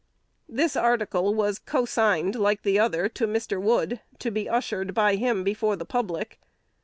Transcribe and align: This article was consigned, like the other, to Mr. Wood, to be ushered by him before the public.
This 0.49 0.75
article 0.75 1.35
was 1.35 1.59
consigned, 1.59 2.33
like 2.33 2.63
the 2.63 2.79
other, 2.79 3.07
to 3.09 3.27
Mr. 3.27 3.61
Wood, 3.61 3.99
to 4.17 4.31
be 4.31 4.49
ushered 4.49 4.95
by 4.95 5.13
him 5.13 5.43
before 5.43 5.75
the 5.75 5.85
public. 5.85 6.39